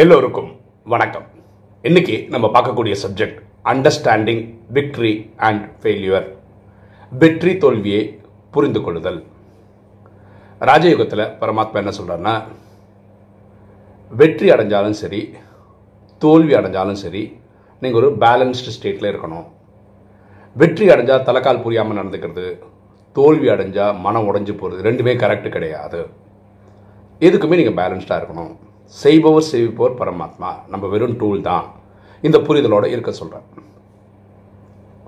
[0.00, 0.48] எல்லோருக்கும்
[0.92, 1.24] வணக்கம்.
[1.88, 3.40] இன்னைக்கு நம்ம பார்க்கக்கூடிய subject
[3.72, 4.40] understanding
[4.76, 5.10] victory
[5.48, 6.28] and failure
[7.22, 8.00] வெற்றி தோல்வியை
[8.54, 9.18] புரிந்து கொள்ளுதல்
[10.70, 12.34] ராஜயுகத்தில் பரமாத்மா என்ன சொல்கிறாருன்னா
[14.22, 15.20] வெற்றி அடைஞ்சாலும் சரி
[16.18, 17.24] தோல்வி அடைஞ்சாலும் சரி
[17.82, 19.46] நீங்கள் ஒரு பேலன்ஸ்டு ஸ்டேட்டில் இருக்கணும்.
[20.56, 22.48] வெற்றி அடைஞ்சால் தலைக்கால் புரியாமல் நடந்துக்கிறது
[23.16, 26.02] தோல்வி அடைஞ்சால் மனம் உடஞ்சி போகிறது ரெண்டுமே கரெக்டு கிடையாது.
[27.28, 28.52] எதுக்குமே நீங்கள் பேலன்ஸ்டாக இருக்கணும்.
[29.00, 30.50] செய்பவர் செய்விப்பவர் பரமாத்மா.
[30.72, 31.66] நம்ம வெறும் டூல் தான்.
[32.26, 33.46] இந்த புரிதலோட இருக்க சொல்கிறேன்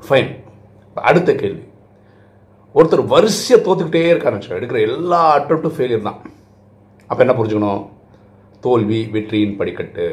[0.06, 0.30] ஃபைன்
[1.09, 1.64] அடுத்த கேள்வி.
[2.76, 6.18] ஒருத்தர் வரிசையை தோத்துக்கிட்டே இருக்காருன்னு எடுக்கிற எல்லா அட்டம்ப்டும் ஃபெயிலியர் தான்.
[7.10, 7.82] அப்போ என்ன புரிஞ்சுக்கணும்?
[8.64, 10.06] தோல்வி வெற்றியின் படிக்கட்டு.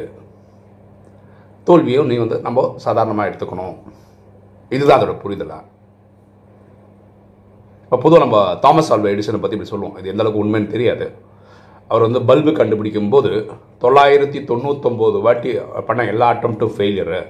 [1.66, 3.76] தோல்வியும் நீ வந்து நம்ம சாதாரணமாக எடுத்துக்கணும்.
[4.76, 5.68] இதுதான் அதோட புரிதலாக
[7.84, 9.96] இப்போ பொதுவாக நம்ம தாமஸ் ஆல்வா எடிசனை பற்றி இப்படி சொல்லுவோம்.
[10.00, 11.06] இது எந்தளவுக்கு உண்மைன்னு தெரியாது.
[11.92, 13.30] அவர் வந்து பல்பு கண்டுபிடிக்கும் போது
[13.84, 15.50] தொள்ளாயிரத்தி தொண்ணூத்தொம்போது வாட்டி
[15.88, 17.20] பண்ண எல்லா அட்டம்ப்டும் ஃபெயிலியரு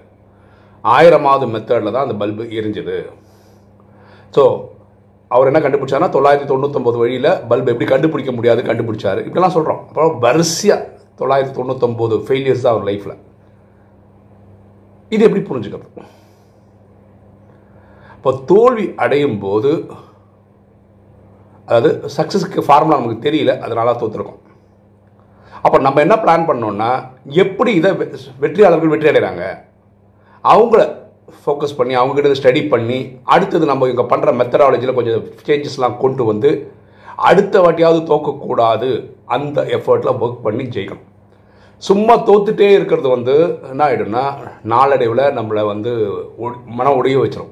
[0.85, 2.97] ஆயிரமாவது மெத்தடில் தான் அந்த பல்பு எரிஞ்சுது.
[4.35, 4.45] ஸோ
[5.31, 9.21] அவர் என்ன கண்டுபிடிச்சாருன்னா தொள்ளாயிரத்தி தொண்ணூத்தொம்பது வழியில் பல்பு எப்படி கண்டுபிடிக்க முடியாது கண்டுபிடிச்சாரு.
[9.27, 10.89] இப்படிலாம் சொல்கிறோம் அப்புறம் வரிசையாக
[11.21, 13.19] தொள்ளாயிரத்தி தொண்ணூத்தொம்பது ஃபெயிலியர்ஸ் தான் அவர் லைஃப்பில்
[15.15, 15.89] இது எப்படி புரிஞ்சுக்கிறது?
[18.17, 19.73] இப்போ தோல்வி அடையும் போது
[21.69, 24.41] அதாவது சக்ஸஸுக்கு ஃபார்முலா நமக்கு தெரியல அதனால தோற்றுருக்கோம்
[25.65, 26.91] அப்போ நம்ம என்ன பிளான் பண்ணோம்னா
[27.43, 27.91] எப்படி இதை
[28.45, 29.45] வெற்றியாளர்கள் வெற்றி அடைகிறாங்க
[30.45, 30.83] அவங்கள
[31.43, 32.99] ஃபோக்கஸ் பண்ணி அவங்ககிட்ட ஸ்டடி பண்ணி
[33.35, 36.51] அடுத்தது நம்ம இங்கே பண்ணுற மெத்தடாலஜியில் கொஞ்சம் சேஞ்சஸ்லாம் கொண்டு வந்து
[37.29, 38.91] அடுத்த வாட்டியாவது தோக்கக்கூடாது.
[39.35, 41.09] அந்த எஃபர்ட்டில் ஒர்க் பண்ணி ஜெயிக்கணும்.
[41.83, 43.35] சும்மா தோத்துட்டே இருக்கிறது வந்து
[43.71, 44.25] என்ன ஆகிடும்னா
[44.73, 45.93] நாளடைவில் நம்மளை வந்து
[46.79, 47.51] மனம் உடைய உடைய என்ன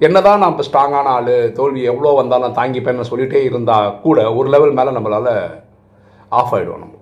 [0.00, 4.90] என்னதான் நான் இப்போ ஸ்ட்ராங்கான ஆள் தோல்வி எவ்வளோ வந்தாலும் தாங்கிப்பேன்னு சொல்லிகிட்டே இருந்தால் கூட ஒரு லெவல் மேலே
[4.96, 5.32] நம்மளால்
[6.40, 6.94] ஆஃப் ஆகிடுவோம் நம்ம.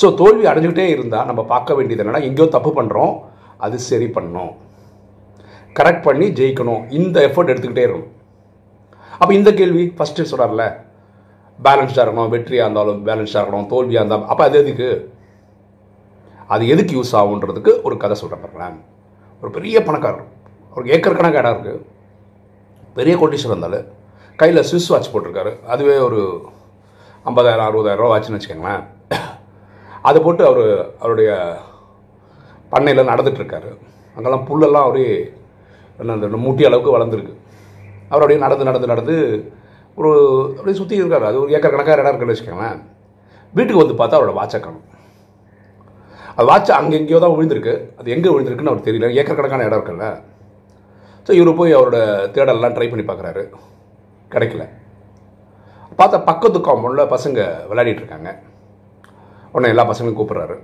[0.00, 3.14] ஸோ தோல்வி அடைஞ்சிக்கிட்டே இருந்தால் நம்ம பார்க்க வேண்டியது என்னென்னா எங்கேயோ தப்பு பண்ணுறோம்
[3.64, 4.52] அது சரி பண்ணணும்.
[5.78, 6.82] கரெக்ட் பண்ணி ஜெயிக்கணும்.
[6.98, 8.12] இந்த எஃபர்ட் எடுத்துக்கிட்டே இருக்கணும்.
[9.20, 10.64] அப்போ இந்த கேள்வி ஃபஸ்ட்டு சொல்கிறார்ல
[11.66, 14.88] பேலன்ஸ்டாக இருக்கணும் வெற்றியாக இருந்தாலும் பேலன்ஸ்டாக இருக்கணும் தோல்வியாக இருந்தாலும் அப்போ அது எதுக்கு?
[16.54, 18.78] அது எதுக்கு யூஸ் ஆகுன்றதுக்கு ஒரு கதை சொல்கிறேன் பாருங்களேன்.
[19.42, 20.28] ஒரு பெரிய பணக்காரர்.
[20.76, 21.84] ஒரு ஏக்கர் கணக்காக இடம் இருக்குது
[22.96, 23.86] பெரிய கொட்டேஷன் இருந்தாலும்
[24.40, 25.52] கையில் சுவிஸ் வாட்ச் போட்டிருக்காரு.
[25.72, 26.20] அதுவே ஒரு
[27.28, 28.84] ஐம்பதாயிரம் அறுபதாயிரம் ரூபா வாட்ச்னு வச்சுக்கோங்களேன்.
[30.08, 30.62] அதை போட்டு அவர்
[31.02, 31.30] அவருடைய
[32.72, 33.70] பண்ணையில் நடந்துகிட்ருக்காரு
[34.16, 35.12] அங்கெல்லாம் புல்லெல்லாம் அப்படியே
[36.00, 37.34] என்ன அந்த மூட்டி அளவுக்கு வளர்ந்துருக்கு.
[38.10, 39.16] அவர் அப்படியே நடந்து நடந்து நடந்து
[39.98, 40.10] ஒரு
[40.58, 41.26] அப்படியே சுற்றி இருக்காரு.
[41.30, 42.80] அது ஒரு ஏக்கர் கணக்காக இடம் இருக்குன்னு வச்சுக்கோங்களேன்.
[43.56, 44.86] வீட்டுக்கு வந்து பார்த்தா அவரோட வாட்சை காணும்.
[46.36, 47.74] அது வாட்ச் அங்கே எங்கேயோ தான் விழுந்திருக்கு.
[48.00, 49.08] அது எங்கே விழுந்திருக்குன்னு அவர் தெரியல.
[49.20, 50.08] ஏக்கர் கணக்கான இடம் இருக்குல்ல.
[51.26, 51.98] ஸோ இவர் போய் அவரோட
[52.36, 53.42] தேடலாம் ட்ரை பண்ணி பார்க்குறாரு.
[54.34, 54.64] கிடைக்கல.
[56.00, 57.38] பார்த்தா பக்கத்து காம்பவுண்டில் பசங்க
[57.70, 58.30] விளையாடிட்டு இருக்காங்க
[59.54, 60.56] உடனே எல்லா பசங்களும் கூப்பிட்றாரு.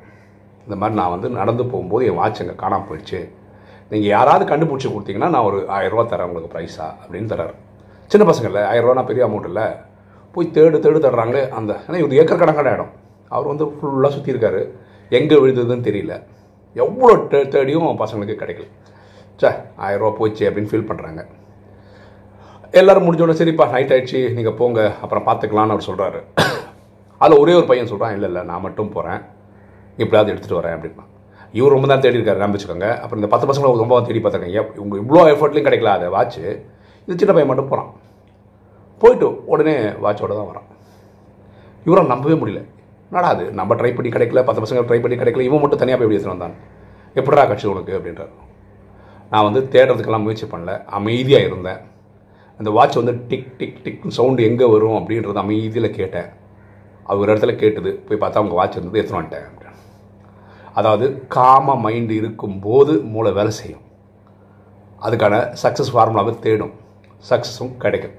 [0.66, 3.20] இந்த மாதிரி நான் வந்து நடந்து போகும்போது என் வாட்ச் அங்கே காணாமல் போயிடுச்சு.
[3.90, 7.54] நீங்கள் யாராவது கண்டுபிடிச்சி கொடுத்தீங்கன்னா நான் ஒரு ஆயிரரூவா தரேன் உங்களுக்கு ப்ரைஸா அப்படின்னு தர்றாரு.
[8.12, 9.66] சின்ன பசங்க இல்லை ஆயிரரூவானா நான் பெரிய அமௌண்ட் இல்லை.
[10.34, 12.92] போய் தேடு தேடு தர்றாங்களே அந்த ஏன்னா இது ஏக்கர் கணக்கான இடம்.
[13.34, 14.62] அவர் வந்து ஃபுல்லாக சுற்றி இருக்காரு.
[15.18, 16.14] எங்கே விழுந்ததுன்னு தெரியல.
[16.84, 18.68] எவ்வளோ தே தேடியும் பசங்களுக்கு கிடைக்கல.
[19.42, 21.22] சார் ஆயிரரூவா போச்சு அப்படின்னு ஃபீல் பண்ணுறாங்க
[22.74, 26.20] எல்லாரும் முடிஞ்சோடனே சரிப்பா நைட் ஆயிடுச்சு நீங்கள் போங்க அப்புறம் பார்த்துக்கலான்னு அவர் சொல்கிறாரு
[27.20, 29.20] அதில் ஒரே ஒரு பையன் சொல்கிறான் இல்லை இல்லை நான் மட்டும் போகிறேன்
[29.98, 31.04] எப்படியாவது எடுத்துகிட்டு வரேன் அப்படின்னா
[31.54, 35.02] இவர் ரொம்ப தான் தேடி இருக்காரு நம்பிச்சுக்கோங்க அப்புறம் இந்த பத்து பசங்களை ரொம்ப தேடி பார்த்துருக்காங்க உங்கள் இவங்க
[35.02, 36.40] இவ்வளோ எஃபர்ட்லையும் கிடைக்கல அதை வாட்ச்.
[37.08, 37.90] இது சின்ன பையன் மட்டும் போகிறான்
[39.02, 40.68] போயிட்டு உடனே வாட்சோட தான் வரான்.
[41.86, 42.60] இவரை நம்பவே முடியல.
[43.10, 43.52] என்னடா அது?
[43.52, 46.56] நம்ம ட்ரை பண்ணி கிடைக்கல பத்து பசங்க ட்ரை பண்ணி கிடைக்கல இவன் மட்டும் தனியாக போய் எப்படி வந்தான்?
[47.14, 47.92] எப்படிடா கட்சி உனக்கு?
[47.98, 48.32] அப்படின்றார்.
[49.30, 51.95] நான் வந்து தேடுறதுக்கெல்லாம் முயற்சி பண்ணல அமைதியாக இருந்தேன்.
[52.60, 56.28] அந்த வாட்ச் வந்து டிக் டிக் டிக் சவுண்டு எங்கே வரும் அப்படின்றது அமைதியில் கேட்டேன்.
[57.08, 59.74] அது ஒரு இடத்துல கேட்டுது போய் பார்த்தா அவங்க வாட்ச் இருந்தது எடுத்துன்னு வந்துட்டேன் அப்படின்னு.
[60.78, 61.06] அதாவது
[61.36, 63.84] காம மைண்டு இருக்கும்போது மூளை வேலை செய்யும்.
[65.06, 66.74] அதுக்கான சக்ஸஸ் ஃபார்முலாவை தேடும்.
[67.30, 68.16] சக்ஸஸும் கிடைக்கும்.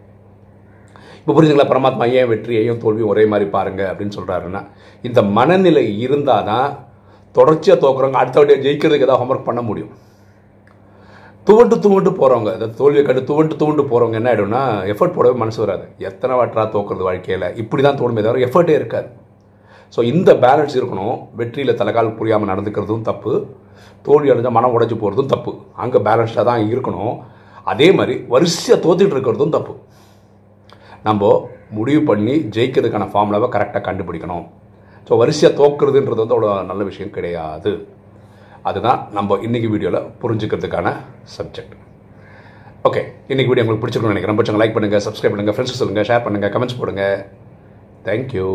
[1.20, 4.62] இப்போ புரிஞ்சுங்களா பரமாத்மா ஏன் வெற்றியையும் தோல்வியும் ஒரே மாதிரி பாருங்க அப்படின்னு சொல்கிறாருன்னா
[5.08, 6.70] இந்த மனநிலை இருந்தால் தான்
[7.38, 9.92] தொடர்ச்சியாக தோக்குறவங்க அடுத்த வாட்டியை ஜெயிக்கிறதுக்கு ஏதாவது ஹோம்ஒர்க் பண்ண முடியும்.
[11.48, 14.62] துவண்டு துவண்டு போகிறவங்க இந்த தோல்வியை கண்டு துவண்டு துவண்டு போகிறவங்க என்ன ஆகிடும்னா
[14.94, 15.86] எஃபர்ட் போடவே மனசு வராது.
[16.10, 17.46] எத்தனை வாட்டரா தோக்குறது வாழ்க்கையில்?
[17.62, 19.08] இப்படி தான் தோணுமே தவிர எஃபர்ட்டே இருக்காது.
[19.94, 21.16] ஸோ இந்த பேலன்ஸ் இருக்கணும்.
[21.40, 23.34] வெற்றியில் தலைகால் புரியாமல் நடந்துக்கிறதும் தப்பு.
[24.08, 25.54] தோல்வி அடைஞ்சால் மனம் உடைஞ்சு போகிறதும் தப்பு.
[25.84, 27.16] அங்கே பேலன்ஸ்டாக தான் இருக்கணும்.
[27.74, 29.76] அதே மாதிரி வரிசையாக தோத்துட்டு இருக்கிறதும் தப்பு.
[31.08, 31.32] நம்ம
[31.78, 34.46] முடிவு பண்ணி ஜெயிக்கிறதுக்கான ஃபார்முலாவை கரெக்டாக கண்டுபிடிக்கணும்.
[35.10, 37.74] ஸோ வரிசையாக தோக்குறதுன்றது வந்து அவ்வளோ நல்ல விஷயம் கிடையாது.
[38.70, 40.88] அதுதான் நம்ம இன்றைக்கி வீடியோவில் புரிஞ்சுக்கிறதுக்கான
[41.36, 41.76] சப்ஜெக்ட்
[42.88, 44.38] ஓகே இன்றைக்கி வீடியோ உங்களுக்கு பிடிச்சிருக்கணும்னு நினைக்கிறேன்.
[44.40, 47.04] பிடிச்சவங்க லைக் பண்ணுங்கள் சப்ஸ்கிரைப் பண்ணுங்கள் ஃப்ரெண்ட்ஸ் சொல்லுங்கள் ஷேர் பண்ணுங்கள் கமெண்ட்ஸ் போடுங்க.
[48.08, 48.48] தேங்க்யூ